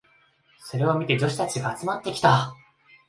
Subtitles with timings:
[0.63, 2.55] それを見て女子たちが集まってきた。